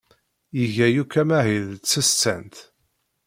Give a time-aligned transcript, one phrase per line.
[0.63, 2.55] Iga yakk amahil d tsestant.